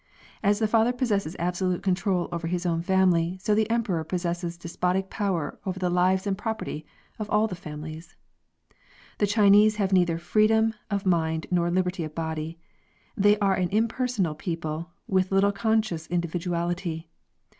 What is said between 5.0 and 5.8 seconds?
power over